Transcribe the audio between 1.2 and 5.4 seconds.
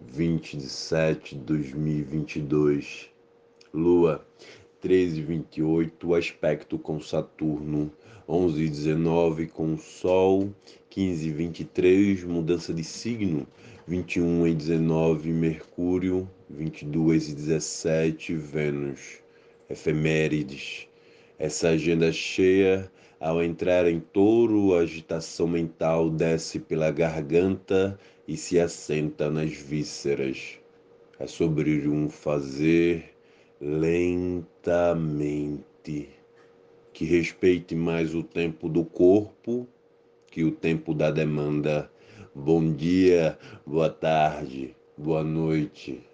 de 2022. Lua 13